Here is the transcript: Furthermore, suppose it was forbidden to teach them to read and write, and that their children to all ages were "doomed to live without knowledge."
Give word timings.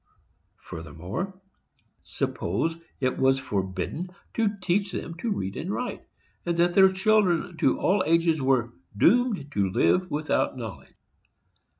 Furthermore, 0.57 1.39
suppose 2.01 2.75
it 2.99 3.19
was 3.19 3.37
forbidden 3.37 4.09
to 4.33 4.57
teach 4.57 4.91
them 4.93 5.13
to 5.17 5.29
read 5.31 5.55
and 5.55 5.69
write, 5.71 6.03
and 6.43 6.57
that 6.57 6.73
their 6.73 6.91
children 6.91 7.55
to 7.57 7.79
all 7.79 8.03
ages 8.07 8.41
were 8.41 8.73
"doomed 8.97 9.51
to 9.51 9.69
live 9.69 10.09
without 10.09 10.57
knowledge." 10.57 10.95